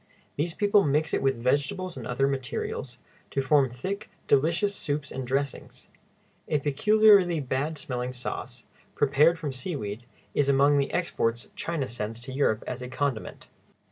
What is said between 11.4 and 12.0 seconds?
China